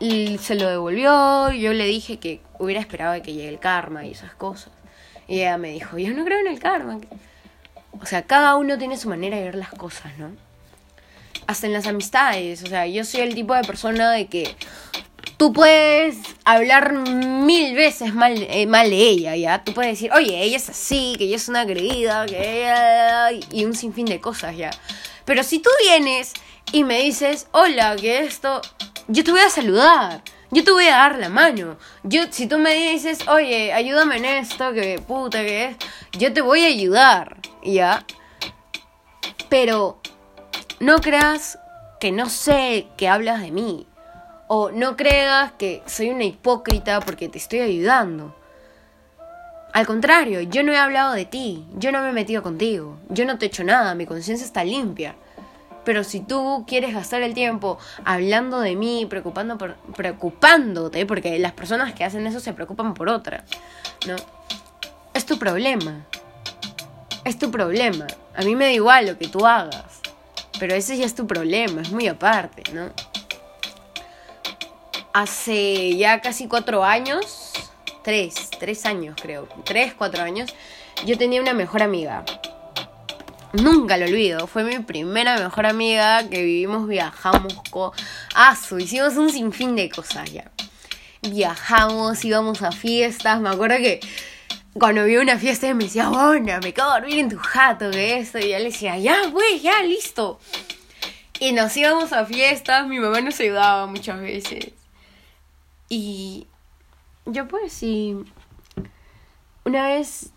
se 0.00 0.54
lo 0.54 0.68
devolvió. 0.68 1.50
Yo 1.52 1.72
le 1.72 1.84
dije 1.86 2.18
que 2.18 2.40
hubiera 2.58 2.80
esperado 2.80 3.20
que 3.22 3.32
llegue 3.32 3.48
el 3.48 3.58
karma 3.58 4.04
y 4.04 4.12
esas 4.12 4.34
cosas. 4.34 4.72
Y 5.28 5.40
ella 5.40 5.58
me 5.58 5.72
dijo, 5.72 5.98
yo 5.98 6.12
no 6.12 6.24
creo 6.24 6.40
en 6.40 6.48
el 6.48 6.58
karma. 6.58 6.98
O 8.00 8.06
sea, 8.06 8.22
cada 8.22 8.56
uno 8.56 8.78
tiene 8.78 8.96
su 8.96 9.08
manera 9.08 9.36
de 9.36 9.44
ver 9.44 9.54
las 9.54 9.70
cosas, 9.70 10.16
¿no? 10.18 10.30
Hasta 11.46 11.66
en 11.66 11.72
las 11.72 11.86
amistades. 11.86 12.62
O 12.62 12.66
sea, 12.66 12.86
yo 12.86 13.04
soy 13.04 13.20
el 13.20 13.34
tipo 13.34 13.54
de 13.54 13.62
persona 13.62 14.10
de 14.12 14.26
que 14.26 14.56
tú 15.36 15.52
puedes 15.52 16.16
hablar 16.44 16.92
mil 16.92 17.74
veces 17.74 18.14
mal, 18.14 18.34
eh, 18.50 18.66
mal 18.66 18.90
de 18.90 18.96
ella, 18.96 19.36
¿ya? 19.36 19.64
Tú 19.64 19.72
puedes 19.72 19.92
decir, 19.92 20.12
oye, 20.12 20.42
ella 20.42 20.56
es 20.56 20.68
así, 20.68 21.14
que 21.18 21.24
ella 21.24 21.36
es 21.36 21.48
una 21.48 21.62
agredida, 21.62 22.26
que 22.26 22.62
ella... 22.62 23.32
Y 23.52 23.64
un 23.64 23.74
sinfín 23.74 24.06
de 24.06 24.20
cosas, 24.20 24.56
¿ya? 24.56 24.70
Pero 25.24 25.42
si 25.42 25.58
tú 25.60 25.70
vienes 25.82 26.34
y 26.72 26.84
me 26.84 27.00
dices, 27.00 27.48
hola, 27.52 27.96
que 27.96 28.20
esto, 28.20 28.60
yo 29.08 29.24
te 29.24 29.30
voy 29.30 29.40
a 29.40 29.50
saludar. 29.50 30.22
Yo 30.52 30.64
te 30.64 30.72
voy 30.72 30.86
a 30.86 30.96
dar 30.96 31.18
la 31.18 31.28
mano. 31.28 31.76
Yo, 32.02 32.22
si 32.30 32.48
tú 32.48 32.58
me 32.58 32.74
dices, 32.74 33.28
oye, 33.28 33.72
ayúdame 33.72 34.16
en 34.16 34.24
esto, 34.24 34.72
que 34.72 34.98
puta 34.98 35.42
que 35.42 35.66
es, 35.66 35.76
yo 36.18 36.32
te 36.32 36.40
voy 36.40 36.64
a 36.64 36.68
ayudar, 36.68 37.36
¿ya? 37.62 38.04
Pero 39.48 40.00
no 40.80 41.00
creas 41.00 41.58
que 42.00 42.10
no 42.10 42.28
sé 42.28 42.88
que 42.96 43.08
hablas 43.08 43.42
de 43.42 43.52
mí. 43.52 43.86
O 44.48 44.72
no 44.72 44.96
creas 44.96 45.52
que 45.52 45.84
soy 45.86 46.10
una 46.10 46.24
hipócrita 46.24 46.98
porque 47.00 47.28
te 47.28 47.38
estoy 47.38 47.60
ayudando. 47.60 48.34
Al 49.72 49.86
contrario, 49.86 50.40
yo 50.40 50.64
no 50.64 50.72
he 50.72 50.78
hablado 50.78 51.12
de 51.12 51.26
ti, 51.26 51.64
yo 51.76 51.92
no 51.92 52.02
me 52.02 52.08
he 52.08 52.12
metido 52.12 52.42
contigo, 52.42 52.98
yo 53.08 53.24
no 53.24 53.38
te 53.38 53.46
he 53.46 53.48
hecho 53.48 53.62
nada, 53.62 53.94
mi 53.94 54.04
conciencia 54.04 54.44
está 54.44 54.64
limpia. 54.64 55.14
Pero 55.84 56.04
si 56.04 56.20
tú 56.20 56.64
quieres 56.66 56.94
gastar 56.94 57.22
el 57.22 57.34
tiempo 57.34 57.78
hablando 58.04 58.60
de 58.60 58.76
mí, 58.76 59.06
preocupando 59.08 59.56
por, 59.56 59.76
preocupándote, 59.96 61.06
porque 61.06 61.38
las 61.38 61.52
personas 61.52 61.94
que 61.94 62.04
hacen 62.04 62.26
eso 62.26 62.40
se 62.40 62.52
preocupan 62.52 62.94
por 62.94 63.08
otra, 63.08 63.44
¿no? 64.06 64.16
Es 65.14 65.24
tu 65.26 65.38
problema. 65.38 66.06
Es 67.24 67.38
tu 67.38 67.50
problema. 67.50 68.06
A 68.36 68.42
mí 68.42 68.54
me 68.56 68.66
da 68.66 68.72
igual 68.72 69.06
lo 69.06 69.18
que 69.18 69.28
tú 69.28 69.46
hagas. 69.46 70.00
Pero 70.58 70.74
ese 70.74 70.98
ya 70.98 71.06
es 71.06 71.14
tu 71.14 71.26
problema, 71.26 71.80
es 71.80 71.90
muy 71.90 72.06
aparte, 72.06 72.62
¿no? 72.74 72.90
Hace 75.14 75.96
ya 75.96 76.20
casi 76.20 76.48
cuatro 76.48 76.84
años, 76.84 77.52
tres, 78.02 78.50
tres 78.58 78.84
años 78.84 79.16
creo, 79.20 79.48
tres, 79.64 79.94
cuatro 79.94 80.22
años, 80.22 80.54
yo 81.06 81.16
tenía 81.16 81.40
una 81.40 81.54
mejor 81.54 81.82
amiga. 81.82 82.24
Nunca 83.52 83.96
lo 83.96 84.06
olvido, 84.06 84.46
fue 84.46 84.62
mi 84.62 84.78
primera 84.78 85.36
mejor 85.36 85.66
amiga 85.66 86.28
que 86.28 86.42
vivimos, 86.42 86.86
viajamos 86.86 87.52
con... 87.70 87.90
Ah, 88.34 88.56
hicimos 88.78 89.16
un 89.16 89.30
sinfín 89.30 89.74
de 89.74 89.90
cosas 89.90 90.32
ya. 90.32 90.52
Viajamos, 91.22 92.24
íbamos 92.24 92.62
a 92.62 92.70
fiestas, 92.70 93.40
me 93.40 93.48
acuerdo 93.48 93.78
que 93.78 93.98
cuando 94.74 95.04
vi 95.04 95.16
una 95.16 95.36
fiesta 95.36 95.72
me 95.74 95.84
decía, 95.84 96.08
bueno, 96.08 96.60
me 96.62 96.72
quedo 96.72 96.92
a 96.92 97.00
dormir 97.00 97.18
en 97.18 97.28
tu 97.28 97.38
jato, 97.38 97.90
que 97.90 98.20
esto, 98.20 98.38
y 98.38 98.50
yo 98.50 98.58
le 98.58 98.64
decía, 98.64 98.96
ya, 98.98 99.26
güey, 99.26 99.58
ya, 99.58 99.82
listo. 99.82 100.38
Y 101.40 101.52
nos 101.52 101.76
íbamos 101.76 102.12
a 102.12 102.24
fiestas, 102.24 102.86
mi 102.86 103.00
mamá 103.00 103.20
nos 103.20 103.40
ayudaba 103.40 103.86
muchas 103.86 104.20
veces. 104.20 104.66
Y 105.88 106.46
yo 107.26 107.48
pues 107.48 107.72
sí, 107.72 108.16
una 109.64 109.88
vez 109.88 110.30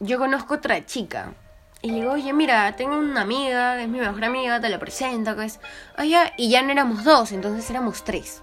yo 0.00 0.18
conozco 0.18 0.54
otra 0.54 0.84
chica 0.84 1.34
y 1.82 1.90
le 1.90 1.94
digo, 1.96 2.12
oye, 2.12 2.32
mira, 2.32 2.76
tengo 2.76 2.96
una 2.96 3.22
amiga, 3.22 3.76
que 3.76 3.82
es 3.82 3.88
mi 3.88 3.98
mejor 3.98 4.24
amiga, 4.24 4.60
te 4.60 4.68
la 4.68 4.78
presento, 4.78 5.34
que 5.34 5.46
es... 5.46 5.58
Oye, 5.98 6.32
y 6.36 6.48
ya 6.48 6.62
no 6.62 6.70
éramos 6.70 7.02
dos, 7.02 7.32
entonces 7.32 7.68
éramos 7.68 8.04
tres. 8.04 8.40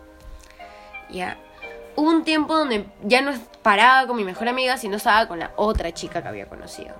Ya. 1.09 1.37
Hubo 1.95 2.09
un 2.09 2.25
tiempo 2.25 2.53
donde 2.53 2.85
ya 3.01 3.21
no 3.21 3.31
paraba 3.61 4.07
con 4.07 4.17
mi 4.17 4.25
mejor 4.25 4.49
amiga, 4.49 4.77
sino 4.77 4.97
estaba 4.97 5.27
con 5.29 5.39
la 5.39 5.51
otra 5.55 5.93
chica 5.93 6.21
que 6.21 6.27
había 6.27 6.47
conocido. 6.47 6.93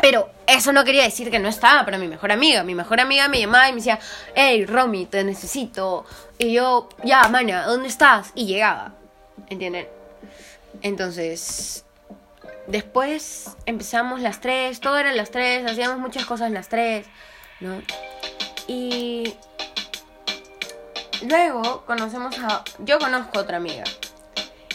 Pero 0.00 0.30
eso 0.46 0.72
no 0.72 0.82
quería 0.82 1.02
decir 1.02 1.30
que 1.30 1.38
no 1.38 1.48
estaba 1.48 1.84
para 1.84 1.98
mi 1.98 2.08
mejor 2.08 2.32
amiga. 2.32 2.64
Mi 2.64 2.74
mejor 2.74 2.98
amiga 2.98 3.28
me 3.28 3.38
llamaba 3.38 3.68
y 3.68 3.72
me 3.72 3.76
decía, 3.76 3.98
hey, 4.34 4.64
Romy, 4.64 5.04
te 5.04 5.22
necesito. 5.24 6.06
Y 6.38 6.54
yo, 6.54 6.88
ya, 7.04 7.28
mana, 7.28 7.66
¿dónde 7.66 7.88
estás? 7.88 8.32
Y 8.34 8.46
llegaba. 8.46 8.94
¿Entienden? 9.50 9.86
Entonces, 10.80 11.84
Después 12.66 13.56
empezamos 13.66 14.20
las 14.20 14.40
tres, 14.40 14.80
todo 14.80 14.96
eran 14.96 15.16
las 15.16 15.30
tres, 15.30 15.68
hacíamos 15.68 15.98
muchas 15.98 16.24
cosas 16.24 16.50
las 16.50 16.68
tres, 16.68 17.06
¿no? 17.60 17.82
Y 18.68 19.34
luego 21.26 21.84
conocemos 21.86 22.38
a... 22.38 22.62
Yo 22.78 22.98
conozco 22.98 23.38
a 23.38 23.42
otra 23.42 23.56
amiga. 23.56 23.84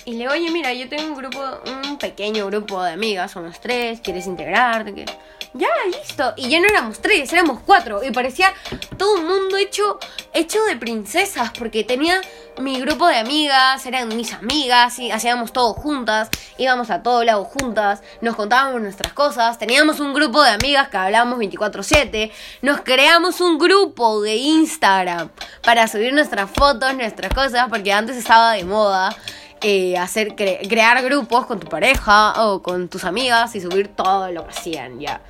Y 0.04 0.14
le 0.14 0.20
digo, 0.20 0.32
oye, 0.32 0.52
mira, 0.52 0.74
yo 0.74 0.88
tengo 0.88 1.08
un 1.08 1.16
grupo, 1.18 1.42
un 1.66 1.98
pequeño 1.98 2.46
grupo 2.48 2.82
de 2.84 2.94
amigas, 2.94 3.32
somos 3.32 3.60
tres, 3.60 4.00
¿quieres 4.02 4.26
integrarte? 4.28 4.94
¿Qué? 4.94 5.06
Ya, 5.54 5.68
listo. 5.86 6.34
Y 6.38 6.50
ya 6.50 6.60
no 6.60 6.68
éramos 6.68 7.00
tres, 7.00 7.32
éramos 7.34 7.60
cuatro. 7.66 8.04
Y 8.04 8.12
parecía 8.12 8.54
todo 8.98 9.16
un 9.16 9.28
mundo 9.28 9.58
hecho, 9.58 10.00
hecho 10.34 10.64
de 10.66 10.76
princesas, 10.76 11.52
porque 11.58 11.84
tenía 11.84 12.22
mi 12.60 12.80
grupo 12.80 13.08
de 13.08 13.18
amigas, 13.18 13.86
eran 13.86 14.16
mis 14.16 14.34
amigas, 14.34 14.98
y 15.00 15.12
hacíamos 15.12 15.54
todo 15.54 15.74
juntas, 15.74 16.30
íbamos 16.58 16.90
a 16.90 17.04
todo 17.04 17.24
lado 17.24 17.44
juntas, 17.44 18.02
nos 18.22 18.36
contábamos 18.36 18.82
nuestras 18.82 19.14
cosas, 19.14 19.60
teníamos 19.60 20.00
un 20.00 20.14
grupo 20.14 20.42
de 20.42 20.50
amigas 20.50 20.90
que 20.90 20.98
hablábamos 20.98 21.38
24/7, 21.38 22.32
nos 22.62 22.82
creamos 22.82 23.42
un 23.42 23.60
grupo 23.60 24.22
de 24.22 24.36
Instagram 24.36 25.30
para 25.64 25.88
subir 25.88 26.14
nuestras 26.14 26.50
fotos, 26.50 26.96
nuestras 26.96 27.32
cosas, 27.34 27.68
porque 27.70 27.94
antes 27.94 28.18
estaba 28.18 28.54
de 28.54 28.64
moda. 28.64 29.16
Eh, 29.62 29.98
hacer 29.98 30.36
crear 30.36 31.04
grupos 31.04 31.48
con 31.48 31.60
tu 31.60 31.68
pareja 31.68 32.46
o 32.46 32.62
con 32.62 32.90
tus 32.90 33.04
amigas 33.04 33.56
y 33.56 33.62
subir 33.62 33.88
todo 33.88 34.32
lo 34.32 34.44
que 34.44 34.52
hacían 34.52 35.00
ya. 35.00 35.22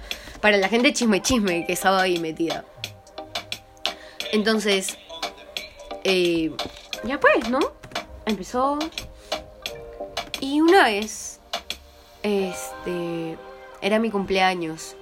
Para 0.42 0.58
la 0.58 0.68
gente 0.68 0.92
chisme 0.92 1.22
chisme 1.22 1.66
que 1.66 1.74
estaba 1.74 2.02
ahí 2.02 2.20
metida. 2.20 2.66
Entonces 4.34 4.98
eh, 6.04 6.52
ya 7.04 7.20
pues 7.20 7.50
no 7.50 7.60
empezó. 8.26 8.78
Y 10.42 10.60
una 10.60 10.84
vez 10.84 11.40
este 12.22 13.38
era 13.82 14.00
mi 14.00 14.12
cumpleaños. 14.12 14.98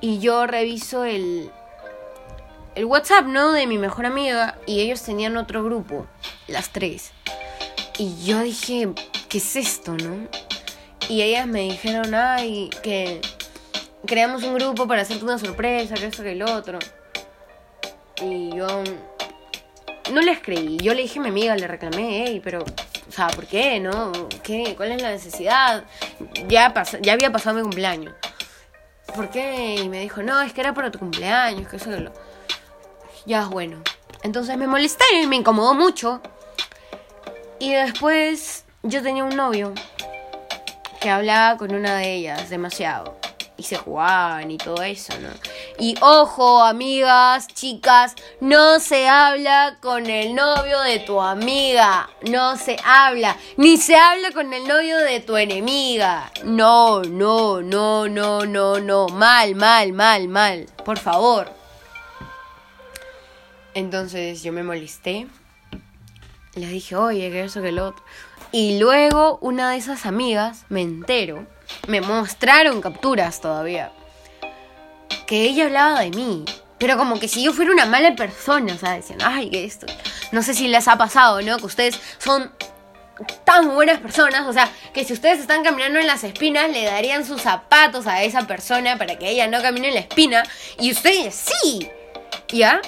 Y 0.00 0.18
yo 0.18 0.46
reviso 0.46 1.04
el 1.04 1.50
el 2.74 2.86
WhatsApp, 2.86 3.26
¿no? 3.26 3.52
De 3.52 3.66
mi 3.66 3.78
mejor 3.78 4.06
amiga 4.06 4.58
y 4.66 4.80
ellos 4.80 5.02
tenían 5.02 5.36
otro 5.36 5.62
grupo, 5.62 6.06
las 6.48 6.70
tres. 6.70 7.12
Y 7.98 8.24
yo 8.24 8.40
dije, 8.40 8.88
¿qué 9.28 9.38
es 9.38 9.56
esto, 9.56 9.92
no? 9.92 10.28
Y 11.08 11.22
ellas 11.22 11.46
me 11.46 11.60
dijeron, 11.60 12.14
ay, 12.14 12.70
que 12.82 13.20
creamos 14.06 14.42
un 14.42 14.54
grupo 14.54 14.88
para 14.88 15.02
hacerte 15.02 15.24
una 15.24 15.38
sorpresa, 15.38 15.94
que 15.94 16.06
esto, 16.06 16.22
que 16.22 16.32
el 16.32 16.42
otro. 16.42 16.78
Y 18.22 18.56
yo 18.56 18.82
no 20.12 20.20
les 20.20 20.40
creí. 20.40 20.76
Yo 20.78 20.94
le 20.94 21.02
dije 21.02 21.18
a 21.18 21.22
mi 21.22 21.28
amiga, 21.28 21.56
le 21.56 21.68
reclamé, 21.68 22.24
hey, 22.26 22.40
pero, 22.42 22.64
o 23.08 23.12
sea, 23.12 23.28
¿por 23.28 23.46
qué, 23.46 23.80
no? 23.80 24.12
¿Qué? 24.42 24.74
¿Cuál 24.76 24.92
es 24.92 25.02
la 25.02 25.10
necesidad? 25.10 25.84
Ya, 26.48 26.72
ya 27.00 27.12
había 27.12 27.30
pasado 27.30 27.56
mi 27.56 27.62
cumpleaños. 27.62 28.14
¿Por 29.14 29.30
qué? 29.30 29.76
Y 29.76 29.88
me 29.88 30.00
dijo, 30.00 30.22
no, 30.22 30.40
es 30.42 30.52
que 30.52 30.60
era 30.60 30.74
para 30.74 30.90
tu 30.90 30.98
cumpleaños, 30.98 31.68
que 31.68 31.76
eso, 31.76 31.90
que 31.90 32.00
lo... 32.00 32.12
Ya, 33.26 33.46
bueno. 33.46 33.82
Entonces 34.22 34.56
me 34.56 34.66
molesté 34.66 35.04
y 35.22 35.26
me 35.26 35.36
incomodó 35.36 35.74
mucho. 35.74 36.20
Y 37.64 37.72
después 37.72 38.66
yo 38.82 39.02
tenía 39.02 39.24
un 39.24 39.36
novio 39.36 39.72
que 41.00 41.08
hablaba 41.08 41.56
con 41.56 41.74
una 41.74 41.96
de 41.96 42.12
ellas 42.12 42.50
demasiado. 42.50 43.16
Y 43.56 43.62
se 43.62 43.78
jugaban 43.78 44.50
y 44.50 44.58
todo 44.58 44.82
eso, 44.82 45.18
¿no? 45.18 45.30
Y 45.78 45.94
ojo, 46.02 46.62
amigas, 46.62 47.46
chicas, 47.48 48.16
no 48.42 48.80
se 48.80 49.08
habla 49.08 49.78
con 49.80 50.04
el 50.10 50.34
novio 50.34 50.78
de 50.80 50.98
tu 50.98 51.18
amiga. 51.22 52.10
No 52.28 52.58
se 52.58 52.76
habla. 52.84 53.38
Ni 53.56 53.78
se 53.78 53.96
habla 53.96 54.32
con 54.32 54.52
el 54.52 54.68
novio 54.68 54.98
de 54.98 55.20
tu 55.20 55.34
enemiga. 55.38 56.30
No, 56.44 57.00
no, 57.02 57.62
no, 57.62 58.06
no, 58.08 58.44
no, 58.44 58.78
no. 58.78 59.08
Mal, 59.08 59.54
mal, 59.54 59.94
mal, 59.94 60.28
mal. 60.28 60.66
Por 60.84 60.98
favor. 60.98 61.50
Entonces 63.72 64.42
yo 64.42 64.52
me 64.52 64.62
molesté 64.62 65.28
le 66.54 66.66
dije, 66.68 66.96
oye, 66.96 67.30
que 67.30 67.44
eso, 67.44 67.62
que 67.62 67.72
lo 67.72 67.88
otro. 67.88 68.04
Y 68.52 68.78
luego 68.78 69.38
una 69.40 69.70
de 69.70 69.76
esas 69.76 70.06
amigas, 70.06 70.64
me 70.68 70.80
entero, 70.80 71.46
me 71.88 72.00
mostraron 72.00 72.80
capturas 72.80 73.40
todavía, 73.40 73.90
que 75.26 75.42
ella 75.42 75.66
hablaba 75.66 76.00
de 76.00 76.10
mí. 76.10 76.44
Pero 76.78 76.96
como 76.96 77.18
que 77.18 77.28
si 77.28 77.42
yo 77.42 77.52
fuera 77.52 77.72
una 77.72 77.86
mala 77.86 78.14
persona, 78.14 78.74
o 78.74 78.76
sea, 78.76 78.92
decían, 78.92 79.20
ay, 79.24 79.48
que 79.50 79.64
esto. 79.64 79.86
No 80.32 80.42
sé 80.42 80.54
si 80.54 80.68
les 80.68 80.86
ha 80.88 80.98
pasado, 80.98 81.40
¿no? 81.40 81.56
Que 81.58 81.66
ustedes 81.66 81.98
son 82.18 82.52
tan 83.44 83.74
buenas 83.74 84.00
personas, 84.00 84.46
o 84.46 84.52
sea, 84.52 84.70
que 84.92 85.04
si 85.04 85.12
ustedes 85.12 85.38
están 85.38 85.62
caminando 85.62 85.98
en 85.98 86.06
las 86.06 86.24
espinas, 86.24 86.70
le 86.70 86.84
darían 86.84 87.24
sus 87.24 87.42
zapatos 87.42 88.06
a 88.06 88.22
esa 88.24 88.46
persona 88.46 88.98
para 88.98 89.18
que 89.18 89.30
ella 89.30 89.46
no 89.46 89.62
camine 89.62 89.88
en 89.88 89.94
la 89.94 90.00
espina, 90.00 90.42
y 90.78 90.90
ustedes 90.90 91.34
sí, 91.34 91.88
¿ya? 92.48 92.80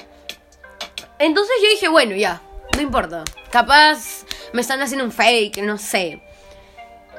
Entonces 1.19 1.55
yo 1.63 1.71
dije, 1.71 1.89
bueno, 1.89 2.17
ya, 2.17 2.43
no 2.75 2.83
importa. 2.83 3.25
Capaz 3.51 4.25
me 4.53 4.61
están 4.61 4.81
haciendo 4.81 5.05
un 5.05 5.13
fake, 5.13 5.63
no 5.63 5.79
sé. 5.79 6.23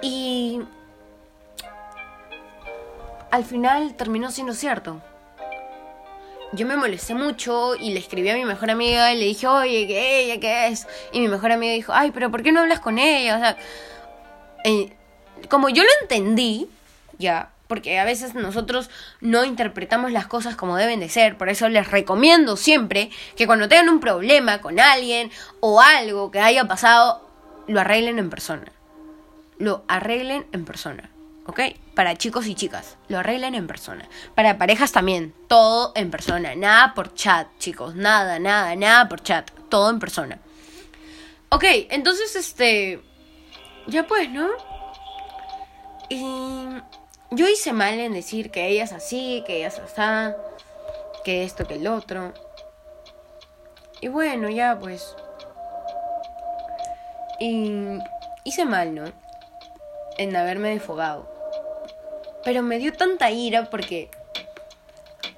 Y 0.01 0.61
al 3.31 3.43
final 3.43 3.95
terminó 3.95 4.31
siendo 4.31 4.53
cierto. 4.53 5.01
Yo 6.53 6.65
me 6.65 6.77
molesté 6.77 7.13
mucho 7.13 7.75
y 7.75 7.91
le 7.91 7.99
escribí 7.99 8.29
a 8.29 8.35
mi 8.35 8.45
mejor 8.45 8.71
amiga 8.71 9.11
y 9.11 9.17
le 9.17 9.25
dije, 9.25 9.47
oye, 9.47 9.85
¿qué 9.85 10.21
ella 10.21 10.39
qué 10.39 10.67
es? 10.67 10.87
Y 11.11 11.19
mi 11.19 11.27
mejor 11.27 11.51
amiga 11.51 11.73
dijo, 11.73 11.91
ay, 11.93 12.11
pero 12.11 12.31
¿por 12.31 12.41
qué 12.41 12.51
no 12.51 12.61
hablas 12.61 12.79
con 12.79 12.99
ella? 12.99 13.35
O 13.35 13.39
sea, 13.39 13.57
eh, 14.63 14.95
como 15.49 15.67
yo 15.69 15.83
lo 15.83 15.89
entendí, 16.01 16.69
ya, 17.17 17.51
porque 17.67 17.99
a 17.99 18.05
veces 18.05 18.33
nosotros 18.33 18.89
no 19.21 19.45
interpretamos 19.45 20.11
las 20.11 20.27
cosas 20.27 20.55
como 20.55 20.77
deben 20.77 20.99
de 20.99 21.09
ser, 21.09 21.37
por 21.37 21.49
eso 21.49 21.69
les 21.69 21.89
recomiendo 21.91 22.57
siempre 22.57 23.09
que 23.35 23.47
cuando 23.47 23.67
tengan 23.67 23.89
un 23.89 23.99
problema 23.99 24.61
con 24.61 24.79
alguien 24.79 25.31
o 25.59 25.81
algo 25.81 26.31
que 26.31 26.39
haya 26.39 26.67
pasado, 26.67 27.27
lo 27.67 27.79
arreglen 27.79 28.19
en 28.19 28.29
persona. 28.29 28.71
Lo 29.59 29.83
arreglen 29.87 30.45
en 30.51 30.65
persona, 30.65 31.09
¿ok? 31.45 31.61
Para 31.95 32.15
chicos 32.15 32.45
y 32.45 32.55
chicas, 32.55 32.97
lo 33.07 33.19
arreglen 33.19 33.55
en 33.55 33.67
persona. 33.67 34.07
Para 34.35 34.57
parejas 34.57 34.91
también, 34.91 35.33
todo 35.47 35.93
en 35.95 36.11
persona, 36.11 36.55
nada 36.55 36.93
por 36.93 37.13
chat, 37.15 37.47
chicos, 37.57 37.95
nada, 37.95 38.39
nada, 38.39 38.75
nada 38.75 39.09
por 39.09 39.21
chat, 39.21 39.49
todo 39.69 39.89
en 39.89 39.99
persona. 39.99 40.39
Ok, 41.49 41.63
entonces 41.89 42.35
este... 42.35 43.01
Ya 43.87 44.05
pues, 44.05 44.29
¿no? 44.29 44.49
Y 46.09 46.21
yo 47.31 47.47
hice 47.47 47.73
mal 47.73 47.99
en 47.99 48.13
decir 48.13 48.51
que 48.51 48.67
ella 48.67 48.83
es 48.83 48.93
así, 48.93 49.43
que 49.45 49.57
ella 49.57 49.67
es 49.67 49.79
así, 49.79 50.33
que 51.23 51.43
esto, 51.43 51.67
que 51.67 51.75
el 51.75 51.87
otro. 51.87 52.33
Y 54.01 54.07
bueno, 54.07 54.49
ya 54.49 54.77
pues. 54.79 55.15
Y 57.39 57.99
hice 58.43 58.65
mal, 58.65 58.95
¿no? 58.95 59.03
En 60.17 60.35
haberme 60.35 60.69
desfogado. 60.69 61.29
Pero 62.43 62.63
me 62.63 62.79
dio 62.79 62.93
tanta 62.93 63.29
ira 63.29 63.69
porque 63.69 64.09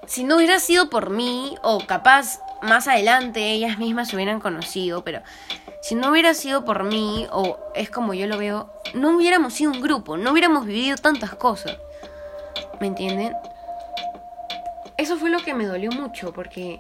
si 0.06 0.24
no 0.24 0.38
hubiera 0.38 0.60
sido 0.60 0.90
por 0.90 1.10
mí, 1.10 1.56
o 1.64 1.86
capaz 1.86 2.40
más 2.62 2.88
adelante 2.88 3.52
ellas 3.52 3.78
mismas 3.78 4.10
se 4.10 4.16
hubieran 4.16 4.40
conocido, 4.40 5.04
pero 5.04 5.22
si 5.82 5.96
no 5.96 6.12
hubiera 6.12 6.34
sido 6.34 6.66
por 6.66 6.84
mí, 6.84 7.28
o 7.32 7.58
es 7.74 7.90
como 7.90 8.14
yo 8.14 8.28
lo 8.28 8.38
veo, 8.38 8.70
no 8.94 9.16
hubiéramos 9.16 9.54
sido 9.54 9.72
un 9.72 9.82
grupo, 9.82 10.18
no 10.18 10.32
hubiéramos 10.32 10.66
vivido 10.66 10.98
tantas 10.98 11.36
cosas. 11.36 11.78
¿Me 12.80 12.88
entienden? 12.88 13.36
Eso 14.98 15.18
fue 15.18 15.30
lo 15.30 15.40
que 15.40 15.54
me 15.54 15.66
dolió 15.66 15.92
mucho, 15.92 16.34
porque 16.34 16.78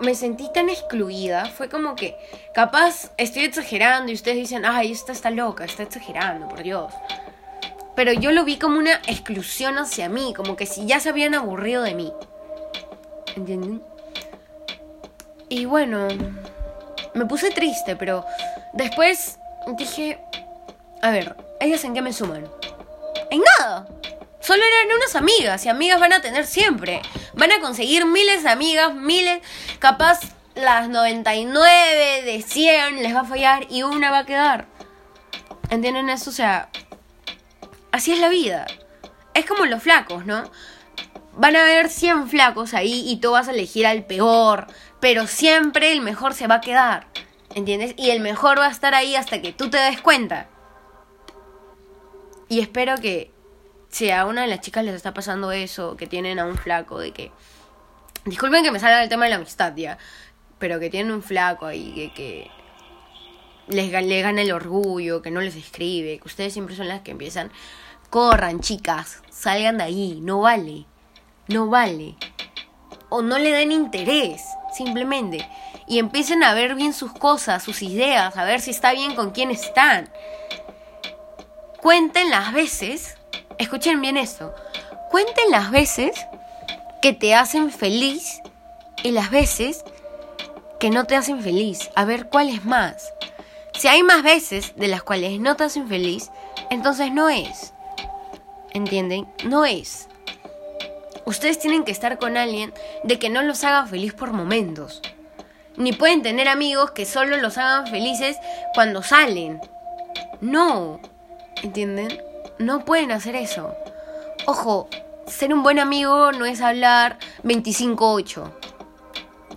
me 0.00 0.14
sentí 0.14 0.50
tan 0.52 0.68
excluida. 0.68 1.46
Fue 1.46 1.68
como 1.68 1.94
que, 1.94 2.18
capaz 2.52 3.12
estoy 3.16 3.44
exagerando 3.44 4.10
y 4.10 4.14
ustedes 4.14 4.36
dicen, 4.36 4.64
ay, 4.64 4.92
esta 4.92 5.12
está 5.12 5.30
loca, 5.30 5.64
está 5.64 5.84
exagerando, 5.84 6.48
por 6.48 6.62
Dios. 6.62 6.92
Pero 7.94 8.12
yo 8.12 8.32
lo 8.32 8.44
vi 8.44 8.58
como 8.58 8.78
una 8.78 8.94
exclusión 9.06 9.78
hacia 9.78 10.08
mí, 10.08 10.34
como 10.34 10.56
que 10.56 10.66
si 10.66 10.86
ya 10.86 10.98
se 10.98 11.10
habían 11.10 11.34
aburrido 11.34 11.82
de 11.82 11.94
mí. 11.94 12.12
¿Entienden? 13.36 13.82
Y 15.48 15.66
bueno, 15.66 16.08
me 17.14 17.26
puse 17.26 17.50
triste, 17.50 17.96
pero 17.96 18.24
después 18.72 19.38
dije, 19.76 20.18
a 21.02 21.10
ver, 21.10 21.36
¿ellas 21.60 21.84
en 21.84 21.94
qué 21.94 22.02
me 22.02 22.12
suman? 22.12 22.48
En 23.30 23.42
nada. 23.58 23.86
Solo 24.40 24.62
eran 24.62 24.96
unas 24.96 25.14
amigas 25.14 25.64
y 25.64 25.68
amigas 25.68 26.00
van 26.00 26.12
a 26.12 26.20
tener 26.20 26.46
siempre. 26.46 27.00
Van 27.34 27.52
a 27.52 27.60
conseguir 27.60 28.06
miles 28.06 28.42
de 28.42 28.50
amigas, 28.50 28.92
miles, 28.92 29.40
capaz 29.78 30.20
las 30.54 30.88
99 30.88 32.22
de 32.24 32.42
100 32.42 33.02
les 33.02 33.14
va 33.14 33.20
a 33.20 33.24
fallar 33.24 33.66
y 33.70 33.84
una 33.84 34.10
va 34.10 34.18
a 34.20 34.26
quedar. 34.26 34.66
¿Entienden 35.70 36.10
eso? 36.10 36.30
O 36.30 36.32
sea, 36.32 36.68
así 37.92 38.12
es 38.12 38.18
la 38.18 38.28
vida. 38.28 38.66
Es 39.34 39.46
como 39.46 39.64
los 39.66 39.82
flacos, 39.82 40.26
¿no? 40.26 40.50
Van 41.34 41.56
a 41.56 41.62
haber 41.62 41.88
100 41.88 42.28
flacos 42.28 42.74
ahí 42.74 43.04
y 43.06 43.16
tú 43.16 43.32
vas 43.32 43.48
a 43.48 43.52
elegir 43.52 43.86
al 43.86 44.04
peor, 44.04 44.66
pero 45.00 45.26
siempre 45.26 45.92
el 45.92 46.02
mejor 46.02 46.34
se 46.34 46.46
va 46.46 46.56
a 46.56 46.60
quedar, 46.60 47.06
¿entiendes? 47.54 47.94
Y 47.96 48.10
el 48.10 48.20
mejor 48.20 48.58
va 48.58 48.66
a 48.66 48.70
estar 48.70 48.94
ahí 48.94 49.16
hasta 49.16 49.40
que 49.40 49.52
tú 49.52 49.70
te 49.70 49.78
des 49.78 50.00
cuenta. 50.00 50.48
Y 52.48 52.60
espero 52.60 52.96
que 52.98 53.30
si 53.88 54.10
a 54.10 54.26
una 54.26 54.42
de 54.42 54.48
las 54.48 54.60
chicas 54.60 54.84
les 54.84 54.94
está 54.94 55.14
pasando 55.14 55.52
eso, 55.52 55.96
que 55.96 56.06
tienen 56.06 56.38
a 56.38 56.44
un 56.44 56.56
flaco, 56.56 56.98
de 56.98 57.12
que... 57.12 57.32
Disculpen 58.26 58.62
que 58.62 58.70
me 58.70 58.78
salga 58.78 59.02
el 59.02 59.08
tema 59.08 59.24
de 59.24 59.30
la 59.30 59.36
amistad 59.36 59.74
ya, 59.74 59.98
pero 60.58 60.78
que 60.78 60.90
tienen 60.90 61.12
un 61.12 61.22
flaco 61.22 61.66
ahí, 61.66 61.92
que, 61.94 62.12
que 62.12 62.50
les, 63.68 63.90
les 63.90 64.22
gana 64.22 64.42
el 64.42 64.52
orgullo, 64.52 65.22
que 65.22 65.30
no 65.30 65.40
les 65.40 65.56
escribe, 65.56 66.18
que 66.18 66.28
ustedes 66.28 66.52
siempre 66.52 66.76
son 66.76 66.88
las 66.88 67.00
que 67.00 67.10
empiezan. 67.10 67.50
Corran, 68.10 68.60
chicas, 68.60 69.22
salgan 69.30 69.78
de 69.78 69.84
ahí, 69.84 70.20
no 70.20 70.42
vale, 70.42 70.86
no 71.48 71.68
vale. 71.68 72.16
O 73.08 73.22
no 73.22 73.38
le 73.38 73.50
den 73.50 73.72
interés 73.72 74.42
simplemente. 74.74 75.48
Y 75.86 75.98
empiecen 75.98 76.42
a 76.42 76.54
ver 76.54 76.74
bien 76.74 76.92
sus 76.92 77.12
cosas, 77.12 77.62
sus 77.62 77.82
ideas, 77.82 78.36
a 78.36 78.44
ver 78.44 78.60
si 78.60 78.70
está 78.70 78.92
bien 78.92 79.14
con 79.14 79.30
quién 79.30 79.50
están. 79.50 80.10
Cuenten 81.80 82.30
las 82.30 82.52
veces, 82.52 83.16
escuchen 83.58 84.00
bien 84.00 84.16
esto, 84.16 84.54
cuenten 85.10 85.50
las 85.50 85.70
veces 85.70 86.26
que 87.02 87.12
te 87.12 87.34
hacen 87.34 87.70
feliz 87.70 88.40
y 89.02 89.10
las 89.10 89.30
veces 89.30 89.84
que 90.78 90.90
no 90.90 91.04
te 91.04 91.16
hacen 91.16 91.42
feliz. 91.42 91.90
A 91.96 92.04
ver 92.04 92.28
cuál 92.28 92.48
es 92.48 92.64
más. 92.64 93.12
Si 93.78 93.88
hay 93.88 94.02
más 94.02 94.22
veces 94.22 94.74
de 94.76 94.88
las 94.88 95.02
cuales 95.02 95.40
no 95.40 95.56
te 95.56 95.64
hacen 95.64 95.88
feliz, 95.88 96.30
entonces 96.70 97.12
no 97.12 97.28
es. 97.28 97.74
¿Entienden? 98.70 99.26
No 99.44 99.64
es. 99.64 100.08
Ustedes 101.24 101.58
tienen 101.58 101.84
que 101.84 101.92
estar 101.92 102.18
con 102.18 102.36
alguien 102.36 102.72
de 103.04 103.18
que 103.18 103.30
no 103.30 103.42
los 103.42 103.64
haga 103.64 103.86
feliz 103.86 104.12
por 104.12 104.32
momentos. 104.32 105.02
Ni 105.76 105.92
pueden 105.92 106.22
tener 106.22 106.48
amigos 106.48 106.90
que 106.90 107.06
solo 107.06 107.36
los 107.36 107.58
hagan 107.58 107.86
felices 107.86 108.36
cuando 108.74 109.02
salen. 109.02 109.60
No. 110.40 111.00
¿Entienden? 111.62 112.20
No 112.58 112.84
pueden 112.84 113.12
hacer 113.12 113.36
eso. 113.36 113.74
Ojo, 114.46 114.88
ser 115.26 115.54
un 115.54 115.62
buen 115.62 115.78
amigo 115.78 116.32
no 116.32 116.44
es 116.44 116.60
hablar 116.60 117.18
25-8. 117.44 118.50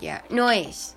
Ya, 0.00 0.24
no 0.30 0.50
es. 0.50 0.96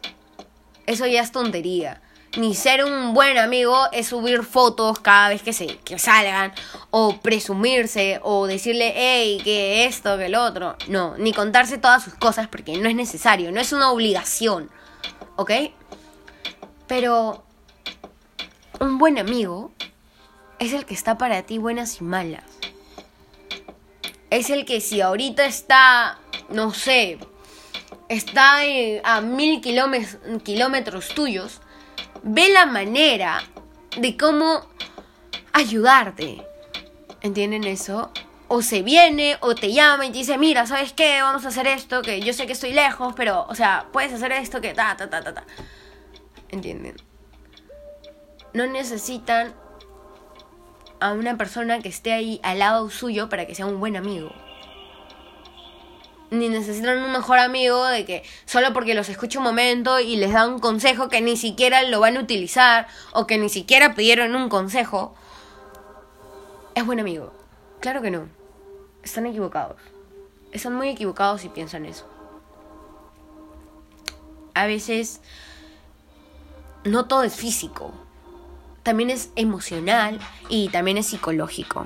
Eso 0.86 1.06
ya 1.08 1.22
es 1.22 1.32
tontería 1.32 2.02
ni 2.38 2.54
ser 2.54 2.84
un 2.84 3.14
buen 3.14 3.38
amigo 3.38 3.76
es 3.92 4.08
subir 4.08 4.44
fotos 4.44 5.00
cada 5.00 5.30
vez 5.30 5.42
que, 5.42 5.54
se, 5.54 5.78
que 5.78 5.98
salgan, 5.98 6.54
o 6.92 7.18
presumirse, 7.18 8.20
o 8.24 8.46
decirle, 8.46 8.94
hey, 8.96 9.42
que 9.44 9.86
esto, 9.86 10.18
que 10.18 10.28
el 10.28 10.36
otro. 10.36 10.76
No, 10.88 11.18
ni 11.18 11.34
contarse 11.34 11.78
todas 11.78 12.04
sus 12.04 12.14
cosas 12.16 12.48
porque 12.48 12.78
no 12.78 12.88
es 12.90 12.96
necesario, 12.96 13.52
no 13.52 13.60
es 13.60 13.74
una 13.74 13.92
obligación, 13.92 14.70
¿ok? 15.36 15.52
Pero 16.88 17.44
un 18.80 18.98
buen 18.98 19.18
amigo 19.18 19.72
es 20.60 20.74
el 20.74 20.86
que 20.86 20.94
está 20.94 21.18
para 21.18 21.44
ti 21.44 21.58
buenas 21.58 22.00
y 22.00 22.04
malas. 22.04 22.44
Es 24.30 24.50
el 24.52 24.66
que 24.66 24.82
si 24.82 25.02
ahorita 25.02 25.46
está, 25.46 26.20
no 26.50 26.72
sé, 26.74 27.18
está 28.10 28.60
a 29.04 29.22
mil 29.22 29.62
kilómetros 29.62 31.10
tuyos, 31.10 31.62
ve 32.24 32.50
la 32.50 32.66
manera 32.66 33.42
de 33.98 34.18
cómo 34.18 34.68
ayudarte. 35.54 36.46
¿Entienden 37.22 37.64
eso? 37.66 38.12
O 38.48 38.62
se 38.62 38.82
viene 38.82 39.38
o 39.42 39.54
te 39.56 39.74
llama 39.74 40.06
y 40.06 40.12
te 40.12 40.20
dice, 40.20 40.38
mira, 40.38 40.66
¿sabes 40.66 40.94
qué? 40.94 41.22
Vamos 41.22 41.46
a 41.46 41.50
hacer 41.50 41.68
esto, 41.68 42.02
que 42.02 42.22
yo 42.22 42.34
sé 42.34 42.48
que 42.48 42.54
estoy 42.54 42.74
lejos, 42.74 43.14
pero, 43.16 43.46
o 43.48 43.56
sea, 43.56 43.88
puedes 43.92 44.14
hacer 44.14 44.32
esto, 44.32 44.62
que 44.62 44.74
ta, 44.74 44.96
ta, 44.98 45.10
ta, 45.10 45.24
ta, 45.24 45.34
ta. 45.34 45.44
¿Entienden? 46.50 46.96
No 48.54 48.66
necesitan 48.66 49.54
a 51.00 51.14
una 51.14 51.38
persona 51.38 51.80
que 51.80 51.90
esté 51.90 52.14
ahí 52.14 52.40
al 52.44 52.60
lado 52.60 52.90
suyo 52.90 53.30
para 53.30 53.46
que 53.46 53.54
sea 53.54 53.68
un 53.68 53.80
buen 53.80 53.96
amigo 53.96 54.34
ni 56.32 56.50
necesitan 56.50 57.00
un 57.04 57.12
mejor 57.12 57.40
amigo 57.40 57.86
de 57.86 58.06
que 58.06 58.24
solo 58.46 58.74
porque 58.74 58.94
los 58.94 59.10
escucha 59.10 59.40
un 59.40 59.46
momento 59.46 60.00
y 60.00 60.16
les 60.16 60.34
da 60.34 60.48
un 60.48 60.60
consejo 60.60 61.10
que 61.10 61.22
ni 61.22 61.38
siquiera 61.38 61.84
lo 61.84 62.00
van 62.00 62.18
a 62.18 62.22
utilizar 62.22 62.88
o 63.14 63.26
que 63.28 63.38
ni 63.38 63.50
siquiera 63.50 63.96
pidieron 63.96 64.36
un 64.36 64.50
consejo, 64.50 65.16
es 66.76 66.86
buen 66.86 67.00
amigo. 67.00 67.34
Claro 67.80 68.02
que 68.02 68.12
no. 68.12 68.28
Están 69.04 69.26
equivocados. 69.26 69.78
Están 70.52 70.76
muy 70.76 70.90
equivocados 70.90 71.42
si 71.42 71.50
piensan 71.50 71.86
eso. 71.86 72.08
A 74.54 74.66
veces 74.66 75.22
no 76.84 77.06
todo 77.06 77.24
es 77.24 77.36
físico. 77.36 77.94
También 78.84 79.10
es 79.10 79.30
emocional 79.36 80.20
y 80.50 80.70
también 80.70 80.98
es 80.98 81.08
psicológico. 81.08 81.86